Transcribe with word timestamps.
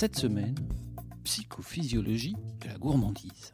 Cette 0.00 0.18
semaine, 0.18 0.56
psychophysiologie 1.24 2.34
de 2.62 2.68
la 2.68 2.78
gourmandise. 2.78 3.52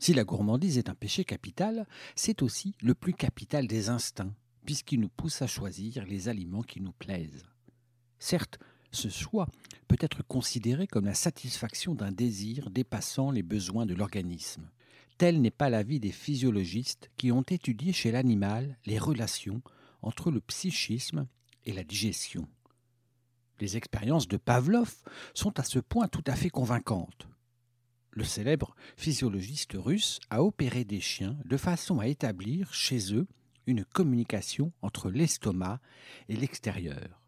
Si 0.00 0.14
la 0.14 0.24
gourmandise 0.24 0.78
est 0.78 0.88
un 0.88 0.96
péché 0.96 1.24
capital, 1.24 1.86
c'est 2.16 2.42
aussi 2.42 2.74
le 2.82 2.96
plus 2.96 3.14
capital 3.14 3.68
des 3.68 3.88
instincts, 3.88 4.34
puisqu'il 4.66 4.98
nous 4.98 5.10
pousse 5.10 5.42
à 5.42 5.46
choisir 5.46 6.04
les 6.06 6.28
aliments 6.28 6.64
qui 6.64 6.80
nous 6.80 6.90
plaisent. 6.90 7.44
Certes, 8.18 8.58
ce 8.90 9.08
choix 9.08 9.46
peut 9.86 9.98
être 10.00 10.24
considéré 10.26 10.88
comme 10.88 11.06
la 11.06 11.14
satisfaction 11.14 11.94
d'un 11.94 12.10
désir 12.10 12.68
dépassant 12.68 13.30
les 13.30 13.44
besoins 13.44 13.86
de 13.86 13.94
l'organisme. 13.94 14.68
Tel 15.18 15.40
n'est 15.40 15.52
pas 15.52 15.70
l'avis 15.70 16.00
des 16.00 16.10
physiologistes 16.10 17.12
qui 17.16 17.30
ont 17.30 17.44
étudié 17.48 17.92
chez 17.92 18.10
l'animal 18.10 18.76
les 18.86 18.98
relations 18.98 19.62
entre 20.02 20.32
le 20.32 20.40
psychisme 20.40 21.28
et 21.64 21.72
la 21.72 21.84
digestion. 21.84 22.48
Les 23.60 23.76
expériences 23.76 24.26
de 24.26 24.38
Pavlov 24.38 24.94
sont 25.34 25.58
à 25.60 25.64
ce 25.64 25.78
point 25.78 26.08
tout 26.08 26.24
à 26.26 26.34
fait 26.34 26.48
convaincantes. 26.48 27.28
Le 28.12 28.24
célèbre 28.24 28.74
physiologiste 28.96 29.74
russe 29.74 30.18
a 30.30 30.42
opéré 30.42 30.84
des 30.84 31.00
chiens 31.00 31.38
de 31.44 31.56
façon 31.56 32.00
à 32.00 32.08
établir 32.08 32.72
chez 32.72 33.14
eux 33.14 33.28
une 33.66 33.84
communication 33.84 34.72
entre 34.82 35.10
l'estomac 35.10 35.80
et 36.28 36.36
l'extérieur. 36.36 37.20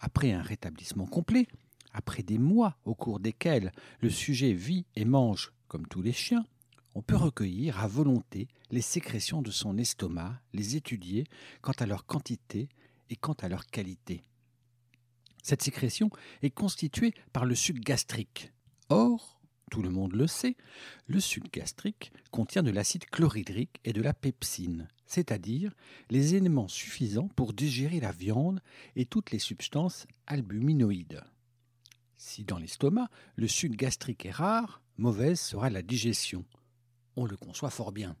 Après 0.00 0.32
un 0.32 0.42
rétablissement 0.42 1.06
complet, 1.06 1.48
après 1.92 2.22
des 2.22 2.38
mois 2.38 2.76
au 2.84 2.94
cours 2.94 3.20
desquels 3.20 3.72
le 4.00 4.10
sujet 4.10 4.52
vit 4.52 4.86
et 4.94 5.04
mange 5.04 5.52
comme 5.66 5.86
tous 5.86 6.00
les 6.00 6.12
chiens, 6.12 6.46
on 6.94 7.02
peut 7.02 7.16
recueillir 7.16 7.80
à 7.80 7.88
volonté 7.88 8.48
les 8.70 8.80
sécrétions 8.80 9.42
de 9.42 9.50
son 9.50 9.76
estomac, 9.76 10.40
les 10.54 10.76
étudier 10.76 11.24
quant 11.60 11.74
à 11.78 11.86
leur 11.86 12.06
quantité 12.06 12.68
et 13.10 13.16
quant 13.16 13.34
à 13.34 13.48
leur 13.48 13.66
qualité. 13.66 14.22
Cette 15.46 15.62
sécrétion 15.62 16.10
est 16.42 16.50
constituée 16.50 17.14
par 17.32 17.44
le 17.44 17.54
suc 17.54 17.78
gastrique. 17.78 18.52
Or, 18.88 19.40
tout 19.70 19.80
le 19.80 19.90
monde 19.90 20.12
le 20.12 20.26
sait, 20.26 20.56
le 21.06 21.20
suc 21.20 21.52
gastrique 21.52 22.12
contient 22.32 22.64
de 22.64 22.72
l'acide 22.72 23.04
chlorhydrique 23.04 23.78
et 23.84 23.92
de 23.92 24.02
la 24.02 24.12
pepsine, 24.12 24.88
c'est-à-dire 25.06 25.72
les 26.10 26.34
éléments 26.34 26.66
suffisants 26.66 27.28
pour 27.36 27.52
digérer 27.52 28.00
la 28.00 28.10
viande 28.10 28.60
et 28.96 29.06
toutes 29.06 29.30
les 29.30 29.38
substances 29.38 30.08
albuminoïdes. 30.26 31.22
Si 32.16 32.42
dans 32.42 32.58
l'estomac 32.58 33.08
le 33.36 33.46
suc 33.46 33.76
gastrique 33.76 34.26
est 34.26 34.32
rare, 34.32 34.82
mauvaise 34.98 35.38
sera 35.38 35.70
la 35.70 35.82
digestion. 35.82 36.44
On 37.14 37.24
le 37.24 37.36
conçoit 37.36 37.70
fort 37.70 37.92
bien. 37.92 38.16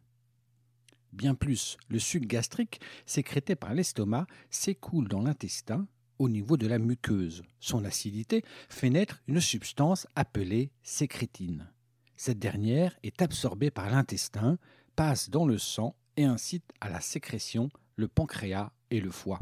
Bien 1.12 1.34
plus, 1.34 1.76
le 1.88 1.98
suc 1.98 2.24
gastrique 2.24 2.80
sécrété 3.04 3.56
par 3.56 3.74
l'estomac 3.74 4.28
s'écoule 4.48 5.08
dans 5.08 5.22
l'intestin 5.22 5.88
au 6.18 6.28
niveau 6.28 6.56
de 6.56 6.66
la 6.66 6.78
muqueuse. 6.78 7.42
Son 7.60 7.84
acidité 7.84 8.42
fait 8.68 8.90
naître 8.90 9.22
une 9.26 9.40
substance 9.40 10.06
appelée 10.14 10.70
sécrétine. 10.82 11.68
Cette 12.16 12.38
dernière 12.38 12.96
est 13.02 13.20
absorbée 13.20 13.70
par 13.70 13.90
l'intestin, 13.90 14.58
passe 14.94 15.30
dans 15.30 15.46
le 15.46 15.58
sang 15.58 15.94
et 16.16 16.24
incite 16.24 16.72
à 16.80 16.88
la 16.88 17.00
sécrétion 17.00 17.68
le 17.96 18.08
pancréas 18.08 18.72
et 18.90 19.00
le 19.00 19.10
foie. 19.10 19.40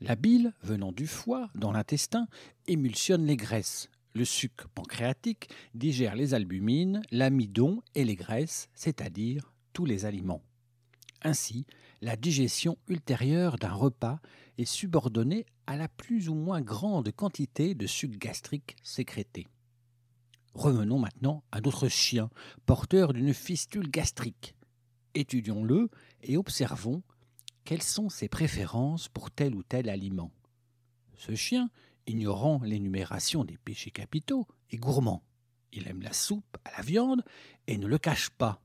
La 0.00 0.16
bile, 0.16 0.52
venant 0.62 0.92
du 0.92 1.06
foie 1.06 1.50
dans 1.54 1.72
l'intestin, 1.72 2.28
émulsionne 2.66 3.26
les 3.26 3.36
graisses. 3.36 3.88
Le 4.14 4.24
suc 4.24 4.66
pancréatique 4.74 5.50
digère 5.74 6.16
les 6.16 6.34
albumines, 6.34 7.02
l'amidon 7.10 7.82
et 7.94 8.04
les 8.04 8.16
graisses, 8.16 8.68
c'est-à-dire 8.74 9.52
tous 9.72 9.84
les 9.84 10.04
aliments. 10.04 10.42
Ainsi, 11.22 11.66
la 12.00 12.16
digestion 12.16 12.78
ultérieure 12.86 13.56
d'un 13.56 13.72
repas 13.72 14.20
est 14.56 14.64
subordonnée 14.64 15.46
à 15.66 15.76
la 15.76 15.88
plus 15.88 16.28
ou 16.28 16.34
moins 16.34 16.60
grande 16.60 17.10
quantité 17.12 17.74
de 17.74 17.86
suc 17.86 18.18
gastrique 18.18 18.76
sécrété. 18.82 19.46
Revenons 20.54 20.98
maintenant 20.98 21.44
à 21.52 21.60
notre 21.60 21.88
chien, 21.88 22.30
porteur 22.66 23.12
d'une 23.12 23.34
fistule 23.34 23.90
gastrique. 23.90 24.54
Étudions-le 25.14 25.88
et 26.22 26.36
observons 26.36 27.02
quelles 27.64 27.82
sont 27.82 28.08
ses 28.08 28.28
préférences 28.28 29.08
pour 29.08 29.30
tel 29.30 29.54
ou 29.54 29.62
tel 29.62 29.88
aliment. 29.88 30.32
Ce 31.16 31.34
chien, 31.34 31.70
ignorant 32.06 32.60
l'énumération 32.62 33.44
des 33.44 33.58
péchés 33.58 33.90
capitaux, 33.90 34.46
est 34.70 34.78
gourmand. 34.78 35.22
Il 35.72 35.86
aime 35.86 36.02
la 36.02 36.12
soupe 36.12 36.56
à 36.64 36.70
la 36.76 36.82
viande 36.82 37.22
et 37.66 37.76
ne 37.76 37.86
le 37.86 37.98
cache 37.98 38.30
pas. 38.30 38.60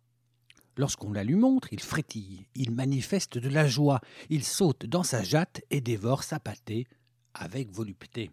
Lorsqu'on 0.76 1.12
la 1.12 1.24
lui 1.24 1.36
montre, 1.36 1.72
il 1.72 1.80
frétille, 1.80 2.48
il 2.56 2.72
manifeste 2.72 3.38
de 3.38 3.50
la 3.50 3.68
joie, 3.68 4.02
il 4.30 4.44
saute 4.44 4.86
dans 4.86 5.04
sa 5.04 5.24
jatte 5.24 5.62
et 5.70 5.82
dévore 5.82 6.24
sa 6.24 6.40
pâtée 6.40 6.88
avec 7.34 7.72
volupté. 7.72 8.32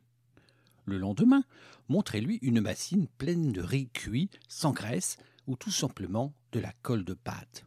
Le 0.86 0.98
lendemain, 0.98 1.44
montrez-lui 1.88 2.38
une 2.42 2.60
bassine 2.60 3.08
pleine 3.18 3.52
de 3.52 3.60
riz 3.60 3.88
cuit, 3.90 4.30
sans 4.48 4.72
graisse, 4.72 5.18
ou 5.46 5.56
tout 5.56 5.70
simplement 5.70 6.32
de 6.52 6.60
la 6.60 6.72
colle 6.82 7.04
de 7.04 7.14
pâte. 7.14 7.64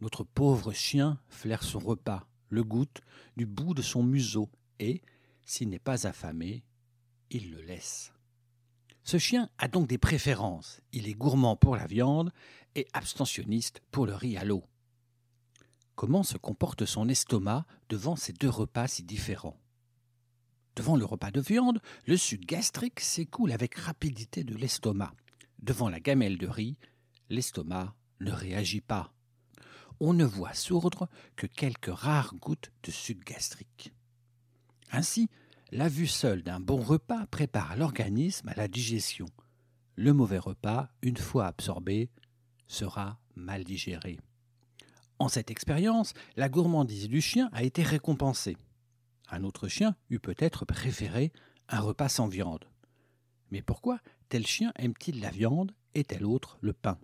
Notre 0.00 0.22
pauvre 0.22 0.72
chien 0.72 1.18
flaire 1.28 1.62
son 1.62 1.78
repas, 1.78 2.26
le 2.48 2.62
goûte 2.62 3.00
du 3.36 3.46
bout 3.46 3.74
de 3.74 3.82
son 3.82 4.02
museau, 4.02 4.48
et, 4.78 5.02
s'il 5.44 5.68
n'est 5.68 5.78
pas 5.78 6.06
affamé, 6.06 6.62
il 7.30 7.50
le 7.50 7.62
laisse. 7.62 8.12
Ce 9.06 9.18
chien 9.18 9.48
a 9.58 9.68
donc 9.68 9.86
des 9.86 9.98
préférences. 9.98 10.80
Il 10.92 11.06
est 11.08 11.14
gourmand 11.14 11.54
pour 11.54 11.76
la 11.76 11.86
viande 11.86 12.32
et 12.74 12.88
abstentionniste 12.92 13.80
pour 13.92 14.04
le 14.04 14.16
riz 14.16 14.36
à 14.36 14.44
l'eau. 14.44 14.64
Comment 15.94 16.24
se 16.24 16.36
comporte 16.36 16.84
son 16.86 17.08
estomac 17.08 17.66
devant 17.88 18.16
ces 18.16 18.32
deux 18.32 18.50
repas 18.50 18.88
si 18.88 19.04
différents? 19.04 19.60
Devant 20.74 20.96
le 20.96 21.04
repas 21.04 21.30
de 21.30 21.40
viande, 21.40 21.80
le 22.06 22.16
suc 22.16 22.44
gastrique 22.46 22.98
s'écoule 22.98 23.52
avec 23.52 23.76
rapidité 23.76 24.42
de 24.42 24.56
l'estomac. 24.56 25.14
Devant 25.60 25.88
la 25.88 26.00
gamelle 26.00 26.36
de 26.36 26.48
riz, 26.48 26.76
l'estomac 27.30 27.94
ne 28.18 28.32
réagit 28.32 28.80
pas. 28.80 29.14
On 30.00 30.14
ne 30.14 30.24
voit 30.24 30.52
sourdre 30.52 31.08
que 31.36 31.46
quelques 31.46 31.94
rares 31.94 32.34
gouttes 32.34 32.72
de 32.82 32.90
suc 32.90 33.24
gastrique. 33.24 33.94
Ainsi, 34.90 35.30
la 35.72 35.88
vue 35.88 36.06
seule 36.06 36.42
d'un 36.42 36.60
bon 36.60 36.80
repas 36.80 37.26
prépare 37.26 37.76
l'organisme 37.76 38.48
à 38.48 38.54
la 38.54 38.68
digestion. 38.68 39.26
Le 39.96 40.12
mauvais 40.12 40.38
repas, 40.38 40.88
une 41.02 41.16
fois 41.16 41.46
absorbé, 41.46 42.10
sera 42.68 43.18
mal 43.34 43.64
digéré. 43.64 44.20
En 45.18 45.28
cette 45.28 45.50
expérience, 45.50 46.12
la 46.36 46.48
gourmandise 46.48 47.08
du 47.08 47.20
chien 47.20 47.48
a 47.52 47.64
été 47.64 47.82
récompensée. 47.82 48.56
Un 49.28 49.42
autre 49.42 49.66
chien 49.66 49.96
eût 50.10 50.20
peut-être 50.20 50.64
préféré 50.64 51.32
un 51.68 51.80
repas 51.80 52.08
sans 52.08 52.28
viande. 52.28 52.64
Mais 53.50 53.62
pourquoi 53.62 53.98
tel 54.28 54.46
chien 54.46 54.72
aime-t-il 54.76 55.20
la 55.20 55.30
viande 55.30 55.72
et 55.94 56.04
tel 56.04 56.24
autre 56.24 56.58
le 56.60 56.74
pain? 56.74 56.98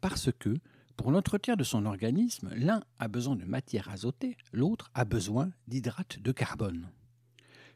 Parce 0.00 0.30
que, 0.38 0.54
pour 0.96 1.10
l'entretien 1.10 1.56
de 1.56 1.64
son 1.64 1.86
organisme, 1.86 2.50
l'un 2.54 2.82
a 2.98 3.08
besoin 3.08 3.34
de 3.34 3.44
matière 3.44 3.88
azotée, 3.88 4.36
l'autre 4.52 4.90
a 4.94 5.04
besoin 5.04 5.50
d'hydrates 5.66 6.20
de 6.20 6.30
carbone. 6.30 6.90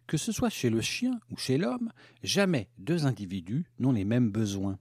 Que 0.07 0.17
ce 0.17 0.33
soit 0.33 0.51
chez 0.51 0.71
le 0.71 0.81
chien 0.81 1.19
ou 1.31 1.37
chez 1.37 1.57
l'homme, 1.57 1.91
jamais 2.23 2.69
deux 2.79 3.07
individus 3.07 3.65
n'ont 3.79 3.93
les 3.93 4.05
mêmes 4.05 4.31
besoins. 4.31 4.79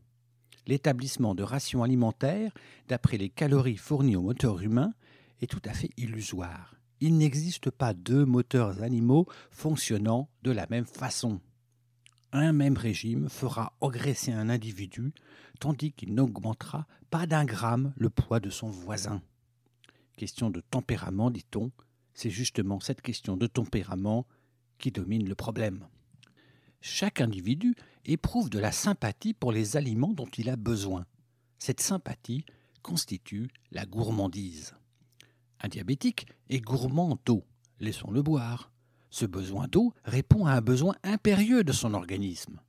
L'établissement 0.68 1.36
de 1.36 1.44
rations 1.44 1.84
alimentaires, 1.84 2.54
d'après 2.88 3.18
les 3.18 3.30
calories 3.30 3.78
fournies 3.78 4.16
au 4.16 4.22
moteur 4.22 4.62
humain, 4.62 4.94
est 5.42 5.48
tout 5.48 5.62
à 5.66 5.74
fait 5.74 5.90
illusoire. 5.98 6.76
Il 7.00 7.18
n'existe 7.18 7.70
pas 7.70 7.94
deux 7.94 8.26
moteurs 8.26 8.82
animaux 8.82 9.28
fonctionnant 9.52 10.30
de 10.42 10.52
la 10.52 10.68
même 10.70 10.86
façon. 10.86 11.42
Un 12.32 12.54
même 12.54 12.78
régime 12.78 13.30
fera 13.30 13.74
engraisser 13.82 14.32
un 14.32 14.50
individu, 14.50 15.14
tandis 15.60 15.92
qu'il 15.92 16.14
n'augmentera 16.14 16.88
pas 17.10 17.28
d'un 17.28 17.46
gramme 17.46 17.94
le 17.96 18.10
poids 18.10 18.40
de 18.40 18.50
son 18.50 18.70
voisin. 18.70 19.22
Question 20.18 20.50
de 20.50 20.62
tempérament, 20.62 21.30
dit-on, 21.30 21.72
c'est 22.14 22.30
justement 22.30 22.80
cette 22.80 23.02
question 23.02 23.38
de 23.38 23.48
tempérament 23.48 24.26
qui 24.84 24.92
domine 24.92 25.30
le 25.30 25.34
problème. 25.34 25.88
Chaque 26.82 27.22
individu 27.22 27.74
éprouve 28.04 28.50
de 28.50 28.60
la 28.60 28.74
sympathie 28.74 29.34
pour 29.34 29.54
les 29.54 29.78
aliments 29.78 30.12
dont 30.12 30.28
il 30.38 30.50
a 30.50 30.58
besoin. 30.58 31.06
Cette 31.58 31.80
sympathie 31.80 32.44
constitue 32.82 33.48
la 33.72 33.86
gourmandise. 33.86 34.76
Un 35.62 35.70
diabétique 35.70 36.28
est 36.50 36.60
gourmand 36.60 37.18
d'eau, 37.26 37.46
laissons-le 37.80 38.22
boire. 38.22 38.74
Ce 39.10 39.26
besoin 39.26 39.70
d'eau 39.70 39.94
répond 40.04 40.48
à 40.48 40.52
un 40.52 40.62
besoin 40.62 40.96
impérieux 41.04 41.64
de 41.64 41.72
son 41.72 41.94
organisme. 41.94 42.60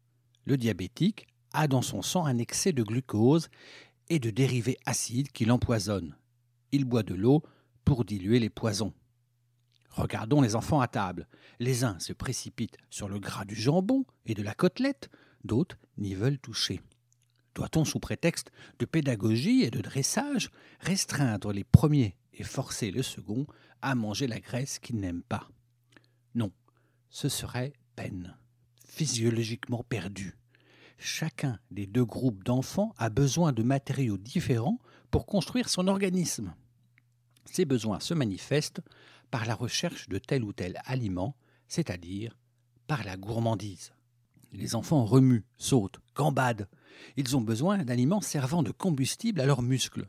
Le 0.44 0.56
diabétique 0.56 1.26
a 1.52 1.66
dans 1.66 1.82
son 1.82 2.00
sang 2.00 2.26
un 2.26 2.38
excès 2.38 2.72
de 2.72 2.84
glucose 2.84 3.48
et 4.08 4.20
de 4.20 4.30
dérivés 4.30 4.78
acides 4.86 5.32
qui 5.32 5.46
l'empoisonnent. 5.46 6.14
Il 6.70 6.84
boit 6.84 7.02
de 7.02 7.14
l'eau 7.14 7.42
pour 7.84 8.04
diluer 8.04 8.38
les 8.38 8.50
poisons. 8.50 8.92
Regardons 9.94 10.40
les 10.40 10.56
enfants 10.56 10.80
à 10.80 10.88
table. 10.88 11.28
Les 11.60 11.84
uns 11.84 11.98
se 12.00 12.12
précipitent 12.12 12.78
sur 12.90 13.08
le 13.08 13.20
gras 13.20 13.44
du 13.44 13.54
jambon 13.54 14.04
et 14.26 14.34
de 14.34 14.42
la 14.42 14.52
côtelette, 14.52 15.08
d'autres 15.44 15.78
n'y 15.98 16.14
veulent 16.14 16.40
toucher. 16.40 16.80
Doit-on, 17.54 17.84
sous 17.84 18.00
prétexte 18.00 18.50
de 18.80 18.86
pédagogie 18.86 19.62
et 19.62 19.70
de 19.70 19.80
dressage, 19.80 20.50
restreindre 20.80 21.52
les 21.52 21.62
premiers 21.62 22.16
et 22.32 22.42
forcer 22.42 22.90
le 22.90 23.04
second 23.04 23.46
à 23.82 23.94
manger 23.94 24.26
la 24.26 24.40
graisse 24.40 24.80
qu'ils 24.80 24.98
n'aiment 24.98 25.22
pas? 25.22 25.48
Non, 26.34 26.50
ce 27.08 27.28
serait 27.28 27.72
peine, 27.94 28.36
physiologiquement 28.84 29.84
perdue. 29.84 30.36
Chacun 30.98 31.60
des 31.70 31.86
deux 31.86 32.04
groupes 32.04 32.42
d'enfants 32.42 32.94
a 32.98 33.10
besoin 33.10 33.52
de 33.52 33.62
matériaux 33.62 34.18
différents 34.18 34.80
pour 35.12 35.26
construire 35.26 35.68
son 35.68 35.86
organisme. 35.86 36.52
Ces 37.44 37.64
besoins 37.64 38.00
se 38.00 38.14
manifestent 38.14 38.80
par 39.34 39.46
la 39.46 39.56
recherche 39.56 40.08
de 40.08 40.18
tel 40.18 40.44
ou 40.44 40.52
tel 40.52 40.80
aliment, 40.84 41.34
c'est-à-dire 41.66 42.38
par 42.86 43.02
la 43.02 43.16
gourmandise. 43.16 43.92
Les 44.52 44.76
enfants 44.76 45.04
remuent, 45.04 45.42
sautent, 45.58 45.98
gambadent. 46.14 46.68
Ils 47.16 47.36
ont 47.36 47.40
besoin 47.40 47.78
d'aliments 47.78 48.20
servant 48.20 48.62
de 48.62 48.70
combustible 48.70 49.40
à 49.40 49.46
leurs 49.46 49.62
muscles. 49.62 50.06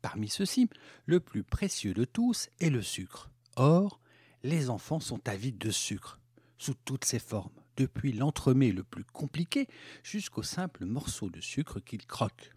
Parmi 0.00 0.28
ceux-ci, 0.28 0.70
le 1.06 1.18
plus 1.18 1.42
précieux 1.42 1.92
de 1.92 2.04
tous 2.04 2.50
est 2.60 2.70
le 2.70 2.80
sucre. 2.80 3.32
Or, 3.56 3.98
les 4.44 4.70
enfants 4.70 5.00
sont 5.00 5.28
avides 5.28 5.58
de 5.58 5.72
sucre, 5.72 6.20
sous 6.56 6.74
toutes 6.84 7.04
ses 7.04 7.18
formes, 7.18 7.60
depuis 7.76 8.12
l'entremets 8.12 8.70
le 8.70 8.84
plus 8.84 9.02
compliqué 9.02 9.66
jusqu'au 10.04 10.44
simple 10.44 10.84
morceau 10.84 11.30
de 11.30 11.40
sucre 11.40 11.80
qu'ils 11.80 12.06
croquent. 12.06 12.52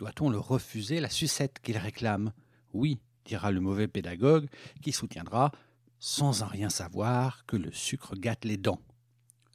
Doit-on 0.00 0.30
leur 0.30 0.48
refuser 0.48 0.98
la 0.98 1.10
sucette 1.10 1.60
qu'ils 1.60 1.78
réclament? 1.78 2.32
Oui, 2.72 2.98
dira 3.28 3.52
le 3.52 3.60
mauvais 3.60 3.86
pédagogue, 3.86 4.48
qui 4.82 4.90
soutiendra, 4.90 5.52
sans 6.00 6.42
en 6.42 6.46
rien 6.46 6.70
savoir, 6.70 7.44
que 7.46 7.56
le 7.56 7.70
sucre 7.70 8.16
gâte 8.16 8.44
les 8.44 8.56
dents. 8.56 8.80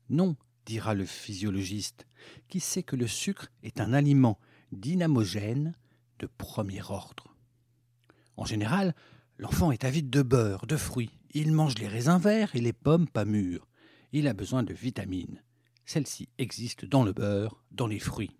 Non, 0.09 0.37
dira 0.65 0.93
le 0.93 1.05
physiologiste, 1.05 2.05
qui 2.47 2.59
sait 2.59 2.83
que 2.83 2.95
le 2.95 3.07
sucre 3.07 3.49
est 3.63 3.81
un 3.81 3.91
aliment 3.91 4.39
dynamogène 4.71 5.75
de 6.19 6.27
premier 6.27 6.81
ordre. 6.83 7.35
En 8.37 8.45
général, 8.45 8.95
l'enfant 9.37 9.71
est 9.71 9.83
avide 9.83 10.09
de 10.09 10.21
beurre, 10.21 10.65
de 10.67 10.77
fruits. 10.77 11.17
Il 11.31 11.51
mange 11.51 11.77
les 11.79 11.87
raisins 11.87 12.19
verts 12.19 12.55
et 12.55 12.61
les 12.61 12.73
pommes 12.73 13.07
pas 13.07 13.25
mûres. 13.25 13.67
Il 14.11 14.27
a 14.27 14.33
besoin 14.33 14.63
de 14.63 14.73
vitamines. 14.73 15.41
Celles-ci 15.85 16.29
existent 16.37 16.87
dans 16.89 17.03
le 17.03 17.11
beurre, 17.11 17.63
dans 17.71 17.87
les 17.87 17.99
fruits. 17.99 18.37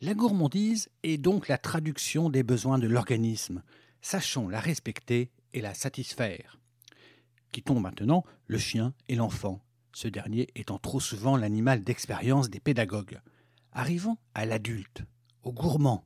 La 0.00 0.14
gourmandise 0.14 0.88
est 1.02 1.18
donc 1.18 1.48
la 1.48 1.58
traduction 1.58 2.30
des 2.30 2.42
besoins 2.42 2.78
de 2.78 2.86
l'organisme, 2.86 3.62
Sachons 4.00 4.48
la 4.48 4.60
respecter 4.60 5.30
et 5.52 5.60
la 5.60 5.74
satisfaire. 5.74 6.58
Quittons 7.52 7.80
maintenant 7.80 8.24
le 8.46 8.58
chien 8.58 8.94
et 9.08 9.14
l'enfant, 9.14 9.62
ce 9.92 10.08
dernier 10.08 10.48
étant 10.54 10.78
trop 10.78 11.00
souvent 11.00 11.36
l'animal 11.36 11.82
d'expérience 11.82 12.50
des 12.50 12.60
pédagogues. 12.60 13.20
Arrivons 13.72 14.18
à 14.34 14.46
l'adulte, 14.46 15.02
au 15.42 15.52
gourmand, 15.52 16.04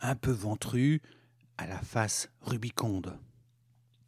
un 0.00 0.14
peu 0.14 0.30
ventru, 0.30 1.02
à 1.58 1.66
la 1.66 1.78
face 1.78 2.28
rubiconde. 2.40 3.18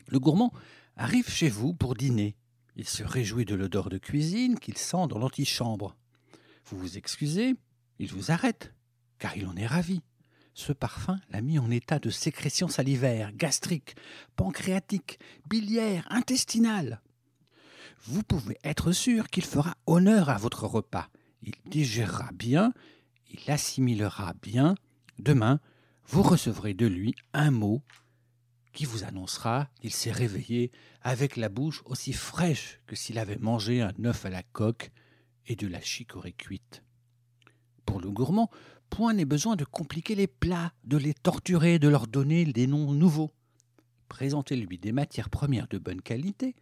Le 0.08 0.18
gourmand 0.18 0.52
arrive 0.96 1.28
chez 1.28 1.48
vous 1.48 1.74
pour 1.74 1.94
dîner. 1.94 2.36
Il 2.76 2.88
se 2.88 3.04
réjouit 3.04 3.44
de 3.44 3.54
l'odeur 3.54 3.88
de 3.88 3.98
cuisine 3.98 4.58
qu'il 4.58 4.76
sent 4.76 5.06
dans 5.08 5.18
l'antichambre. 5.18 5.96
Vous 6.66 6.78
vous 6.78 6.98
excusez, 6.98 7.54
il 7.98 8.12
vous 8.12 8.30
arrête, 8.30 8.74
car 9.18 9.36
il 9.36 9.46
en 9.46 9.56
est 9.56 9.66
ravi. 9.66 10.02
Ce 10.54 10.72
parfum 10.72 11.18
l'a 11.30 11.40
mis 11.40 11.58
en 11.58 11.68
état 11.70 11.98
de 11.98 12.10
sécrétion 12.10 12.68
salivaire, 12.68 13.32
gastrique, 13.32 13.96
pancréatique, 14.36 15.18
biliaire, 15.48 16.06
intestinale. 16.10 17.02
Vous 18.04 18.22
pouvez 18.22 18.56
être 18.62 18.92
sûr 18.92 19.28
qu'il 19.28 19.44
fera 19.44 19.74
honneur 19.86 20.30
à 20.30 20.38
votre 20.38 20.66
repas. 20.66 21.08
Il 21.42 21.54
digérera 21.66 22.30
bien, 22.32 22.72
il 23.30 23.50
assimilera 23.50 24.34
bien. 24.42 24.76
Demain, 25.18 25.58
vous 26.06 26.22
recevrez 26.22 26.72
de 26.72 26.86
lui 26.86 27.16
un 27.32 27.50
mot 27.50 27.82
qui 28.72 28.84
vous 28.84 29.02
annoncera 29.02 29.68
qu'il 29.80 29.92
s'est 29.92 30.12
réveillé 30.12 30.70
avec 31.02 31.36
la 31.36 31.48
bouche 31.48 31.82
aussi 31.84 32.12
fraîche 32.12 32.80
que 32.86 32.94
s'il 32.94 33.18
avait 33.18 33.38
mangé 33.38 33.82
un 33.82 33.92
œuf 34.04 34.24
à 34.24 34.30
la 34.30 34.42
coque 34.42 34.92
et 35.46 35.56
de 35.56 35.66
la 35.66 35.80
chicorée 35.80 36.32
cuite. 36.32 36.83
Le 37.98 38.10
gourmand, 38.10 38.50
point 38.90 39.14
n'est 39.14 39.24
besoin 39.24 39.56
de 39.56 39.64
compliquer 39.64 40.14
les 40.14 40.26
plats, 40.26 40.72
de 40.84 40.96
les 40.96 41.14
torturer, 41.14 41.78
de 41.78 41.88
leur 41.88 42.06
donner 42.06 42.44
des 42.44 42.66
noms 42.66 42.92
nouveaux. 42.92 43.30
Présentez-lui 44.08 44.78
des 44.78 44.92
matières 44.92 45.30
premières 45.30 45.68
de 45.68 45.78
bonne 45.78 46.02
qualité, 46.02 46.54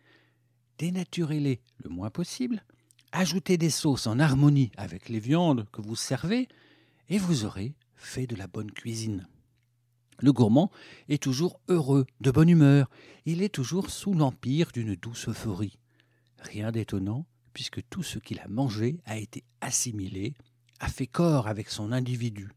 dénaturez-les 0.78 1.60
le 1.84 1.90
moins 1.90 2.10
possible, 2.10 2.64
ajoutez 3.12 3.58
des 3.58 3.70
sauces 3.70 4.06
en 4.06 4.18
harmonie 4.18 4.70
avec 4.76 5.08
les 5.08 5.20
viandes 5.20 5.66
que 5.72 5.82
vous 5.82 5.96
servez, 5.96 6.48
et 7.08 7.18
vous 7.18 7.44
aurez 7.44 7.74
fait 7.94 8.26
de 8.26 8.36
la 8.36 8.46
bonne 8.46 8.70
cuisine. 8.70 9.26
Le 10.18 10.32
gourmand 10.32 10.70
est 11.08 11.22
toujours 11.22 11.60
heureux, 11.68 12.06
de 12.20 12.30
bonne 12.30 12.48
humeur, 12.48 12.88
il 13.26 13.42
est 13.42 13.54
toujours 13.54 13.90
sous 13.90 14.14
l'empire 14.14 14.70
d'une 14.72 14.94
douce 14.94 15.28
euphorie. 15.28 15.78
Rien 16.38 16.72
d'étonnant, 16.72 17.26
puisque 17.52 17.80
tout 17.90 18.02
ce 18.02 18.18
qu'il 18.18 18.40
a 18.40 18.48
mangé 18.48 19.00
a 19.04 19.18
été 19.18 19.44
assimilé, 19.60 20.34
a 20.82 20.88
fait 20.88 21.06
corps 21.06 21.46
avec 21.46 21.70
son 21.70 21.92
individu. 21.92 22.50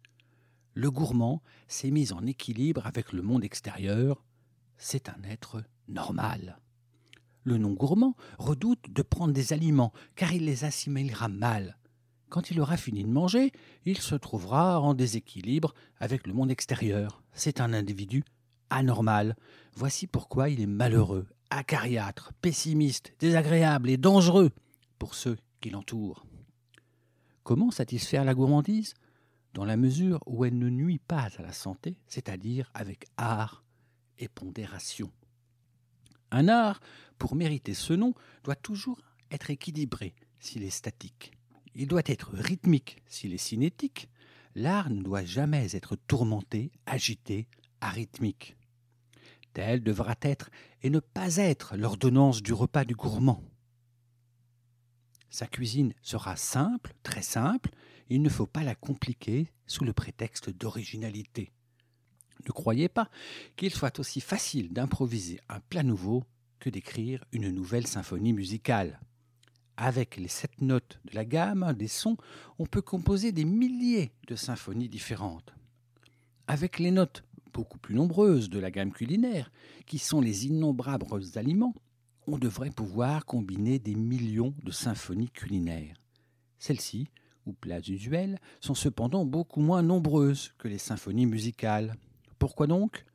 Le 0.73 0.89
gourmand 0.89 1.43
s'est 1.67 1.91
mis 1.91 2.11
en 2.11 2.25
équilibre 2.25 2.85
avec 2.87 3.13
le 3.13 3.21
monde 3.21 3.45
extérieur. 3.45 4.25
C'est 4.77 5.09
un 5.09 5.21
être 5.29 5.63
normal. 5.87 6.57
Le 7.43 7.59
non-gourmand 7.59 8.15
redoute 8.39 8.91
de 8.91 9.01
prendre 9.03 9.31
des 9.31 9.53
aliments 9.53 9.93
car 10.15 10.33
il 10.33 10.45
les 10.45 10.65
assimilera 10.65 11.27
mal. 11.27 11.77
Quand 12.29 12.49
il 12.49 12.59
aura 12.59 12.77
fini 12.77 13.03
de 13.03 13.09
manger, 13.09 13.51
il 13.85 13.99
se 13.99 14.15
trouvera 14.15 14.81
en 14.81 14.95
déséquilibre 14.95 15.75
avec 15.99 16.25
le 16.25 16.33
monde 16.33 16.49
extérieur. 16.49 17.21
C'est 17.31 17.61
un 17.61 17.73
individu 17.73 18.23
anormal. 18.71 19.35
Voici 19.75 20.07
pourquoi 20.07 20.49
il 20.49 20.61
est 20.61 20.65
malheureux, 20.65 21.27
acariâtre, 21.51 22.33
pessimiste, 22.41 23.13
désagréable 23.19 23.91
et 23.91 23.97
dangereux 23.97 24.49
pour 24.97 25.13
ceux 25.13 25.37
qui 25.61 25.69
l'entourent. 25.69 26.25
Comment 27.45 27.69
satisfaire 27.69 28.25
la 28.25 28.33
gourmandise? 28.33 28.95
Dans 29.53 29.65
la 29.65 29.77
mesure 29.77 30.19
où 30.25 30.45
elle 30.45 30.57
ne 30.57 30.67
nuit 30.67 30.97
pas 30.97 31.29
à 31.37 31.43
la 31.43 31.53
santé, 31.53 31.95
c'est-à-dire 32.07 32.71
avec 32.73 33.05
art 33.17 33.63
et 34.17 34.27
pondération. 34.27 35.11
Un 36.31 36.47
art, 36.47 36.79
pour 37.19 37.35
mériter 37.35 37.75
ce 37.75 37.93
nom, 37.93 38.15
doit 38.43 38.55
toujours 38.55 38.99
être 39.29 39.51
équilibré 39.51 40.15
s'il 40.39 40.63
est 40.63 40.71
statique. 40.71 41.33
Il 41.75 41.87
doit 41.87 42.01
être 42.07 42.31
rythmique 42.33 43.03
s'il 43.05 43.35
est 43.35 43.37
cinétique. 43.37 44.09
L'art 44.55 44.89
ne 44.89 45.03
doit 45.03 45.23
jamais 45.23 45.75
être 45.75 45.95
tourmenté, 45.95 46.71
agité, 46.87 47.47
arythmique. 47.79 48.57
Telle 49.53 49.83
devra 49.83 50.15
être 50.23 50.49
et 50.81 50.89
ne 50.89 50.99
pas 50.99 51.37
être 51.37 51.77
l'ordonnance 51.77 52.41
du 52.41 52.53
repas 52.53 52.85
du 52.85 52.95
gourmand. 52.95 53.43
Sa 55.35 55.47
cuisine 55.47 55.93
sera 56.01 56.37
simple, 56.37 56.93
très 57.03 57.21
simple, 57.21 57.71
il 58.07 58.21
ne 58.21 58.29
faut 58.29 58.45
pas 58.45 58.63
la 58.63 58.73
compliquer 58.73 59.51
sous 59.67 59.83
le 59.83 59.91
prétexte 59.91 60.49
d'originalité. 60.49 61.51
Ne 62.47 62.53
croyez 62.53 62.87
pas 62.87 63.09
qu'il 63.57 63.71
soit 63.71 63.99
aussi 63.99 64.21
facile 64.21 64.71
d'improviser 64.71 65.41
un 65.49 65.59
plat 65.59 65.83
nouveau 65.83 66.23
que 66.59 66.69
d'écrire 66.69 67.25
une 67.33 67.49
nouvelle 67.49 67.85
symphonie 67.85 68.31
musicale. 68.31 69.01
Avec 69.75 70.15
les 70.15 70.29
sept 70.29 70.61
notes 70.61 71.01
de 71.03 71.15
la 71.15 71.25
gamme 71.25 71.73
des 71.73 71.89
sons, 71.89 72.15
on 72.57 72.65
peut 72.65 72.81
composer 72.81 73.33
des 73.33 73.43
milliers 73.43 74.13
de 74.29 74.37
symphonies 74.37 74.87
différentes. 74.87 75.53
Avec 76.47 76.79
les 76.79 76.91
notes 76.91 77.25
beaucoup 77.51 77.77
plus 77.77 77.95
nombreuses 77.95 78.49
de 78.49 78.59
la 78.59 78.71
gamme 78.71 78.93
culinaire, 78.93 79.51
qui 79.85 79.99
sont 79.99 80.21
les 80.21 80.47
innombrables 80.47 81.05
aliments, 81.35 81.75
on 82.27 82.37
devrait 82.37 82.71
pouvoir 82.71 83.25
combiner 83.25 83.79
des 83.79 83.95
millions 83.95 84.53
de 84.63 84.71
symphonies 84.71 85.29
culinaires. 85.29 85.97
Celles-ci, 86.57 87.09
ou 87.45 87.53
plats 87.53 87.79
usuels, 87.79 88.39
sont 88.59 88.73
cependant 88.73 89.25
beaucoup 89.25 89.61
moins 89.61 89.83
nombreuses 89.83 90.53
que 90.57 90.67
les 90.67 90.77
symphonies 90.77 91.27
musicales. 91.27 91.95
Pourquoi 92.39 92.67
donc? 92.67 93.05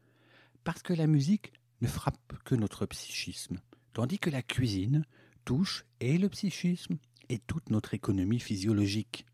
Parce 0.65 0.83
que 0.83 0.93
la 0.93 1.07
musique 1.07 1.53
ne 1.81 1.89
frappe 1.89 2.35
que 2.45 2.55
notre 2.55 2.87
psychisme, 2.87 3.59
tandis 3.93 4.19
que 4.19 4.31
la 4.31 4.43
cuisine 4.43 5.05
touche 5.45 5.85
et 6.01 6.19
le 6.19 6.29
psychisme 6.29 6.99
et 7.29 7.39
toute 7.39 7.71
notre 7.71 7.95
économie 7.95 8.41
physiologique. 8.41 9.27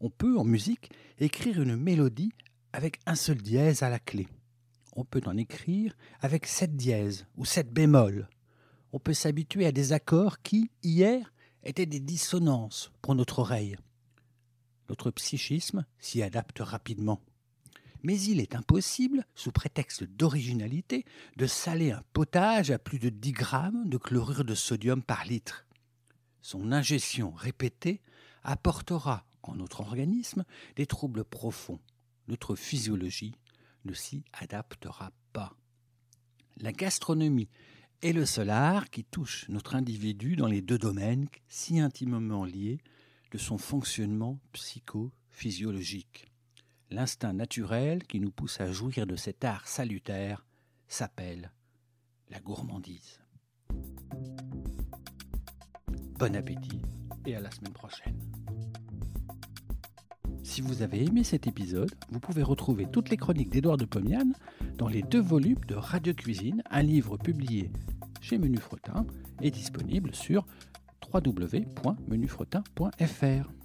On 0.00 0.10
peut, 0.10 0.38
en 0.38 0.44
musique, 0.44 0.90
écrire 1.18 1.60
une 1.60 1.76
mélodie 1.76 2.32
avec 2.72 3.00
un 3.06 3.14
seul 3.14 3.36
dièse 3.36 3.82
à 3.82 3.90
la 3.90 3.98
clé. 3.98 4.28
On 4.96 5.04
peut 5.04 5.22
en 5.26 5.36
écrire 5.36 5.96
avec 6.20 6.46
sept 6.46 6.76
dièses 6.76 7.26
ou 7.36 7.44
sept 7.44 7.70
bémols 7.72 8.28
on 8.92 8.98
peut 8.98 9.14
s'habituer 9.14 9.66
à 9.66 9.72
des 9.72 9.92
accords 9.92 10.42
qui, 10.42 10.70
hier, 10.82 11.32
étaient 11.62 11.86
des 11.86 12.00
dissonances 12.00 12.90
pour 13.02 13.14
notre 13.14 13.40
oreille. 13.40 13.76
Notre 14.88 15.10
psychisme 15.10 15.84
s'y 15.98 16.22
adapte 16.22 16.58
rapidement. 16.60 17.20
Mais 18.02 18.18
il 18.20 18.40
est 18.40 18.54
impossible, 18.54 19.26
sous 19.34 19.52
prétexte 19.52 20.04
d'originalité, 20.04 21.04
de 21.36 21.46
saler 21.46 21.92
un 21.92 22.02
potage 22.12 22.70
à 22.70 22.78
plus 22.78 22.98
de 22.98 23.10
10 23.10 23.32
grammes 23.32 23.88
de 23.88 23.98
chlorure 23.98 24.44
de 24.44 24.54
sodium 24.54 25.02
par 25.02 25.26
litre. 25.26 25.66
Son 26.40 26.72
ingestion 26.72 27.32
répétée 27.32 28.00
apportera 28.42 29.26
en 29.42 29.54
notre 29.54 29.80
organisme 29.80 30.44
des 30.76 30.86
troubles 30.86 31.24
profonds. 31.24 31.80
Notre 32.28 32.56
physiologie 32.56 33.34
ne 33.84 33.92
s'y 33.92 34.24
adaptera 34.32 35.12
pas. 35.32 35.54
La 36.56 36.72
gastronomie 36.72 37.48
est 38.02 38.12
le 38.12 38.24
seul 38.24 38.50
art 38.50 38.88
qui 38.90 39.04
touche 39.04 39.48
notre 39.48 39.74
individu 39.74 40.36
dans 40.36 40.46
les 40.46 40.62
deux 40.62 40.78
domaines 40.78 41.28
si 41.48 41.80
intimement 41.80 42.44
liés 42.44 42.80
de 43.30 43.38
son 43.38 43.58
fonctionnement 43.58 44.38
psychophysiologique. 44.52 46.32
L'instinct 46.90 47.34
naturel 47.34 48.04
qui 48.04 48.18
nous 48.20 48.30
pousse 48.30 48.60
à 48.60 48.72
jouir 48.72 49.06
de 49.06 49.16
cet 49.16 49.44
art 49.44 49.68
salutaire 49.68 50.44
s'appelle 50.88 51.52
la 52.30 52.40
gourmandise. 52.40 53.20
Bon 56.18 56.34
appétit 56.34 56.82
et 57.26 57.36
à 57.36 57.40
la 57.40 57.50
semaine 57.50 57.72
prochaine. 57.72 58.29
Si 60.50 60.60
vous 60.62 60.82
avez 60.82 61.04
aimé 61.04 61.22
cet 61.22 61.46
épisode, 61.46 61.94
vous 62.10 62.18
pouvez 62.18 62.42
retrouver 62.42 62.88
toutes 62.90 63.08
les 63.08 63.16
chroniques 63.16 63.50
d'Édouard 63.50 63.76
de 63.76 63.84
Pomiane 63.84 64.34
dans 64.78 64.88
les 64.88 65.02
deux 65.02 65.20
volumes 65.20 65.64
de 65.68 65.76
Radio 65.76 66.12
Cuisine, 66.12 66.64
un 66.68 66.82
livre 66.82 67.16
publié 67.16 67.70
chez 68.20 68.36
Menu 68.36 68.56
Fretin 68.56 69.06
et 69.40 69.52
disponible 69.52 70.12
sur 70.12 70.44
www.menufretin.fr. 71.14 73.59